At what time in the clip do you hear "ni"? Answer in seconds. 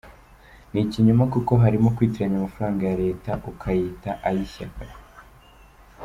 0.71-0.79